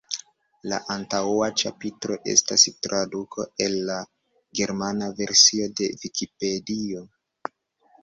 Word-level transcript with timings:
La 0.69 0.77
antaŭa 0.93 1.49
ĉapitro 1.63 2.17
estas 2.33 2.65
traduko 2.87 3.47
el 3.67 3.79
la 3.93 4.01
germana 4.63 5.13
versio 5.23 5.73
de 5.79 5.95
vikipedio. 6.05 7.09